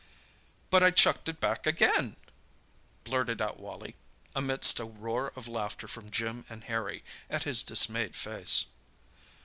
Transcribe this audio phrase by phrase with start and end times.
[0.71, 2.15] "But I chucked it back again!"
[3.03, 3.95] blurted out Wally,
[4.35, 8.65] amidst a roar of laughter from Jim and Harry at his dismayed face.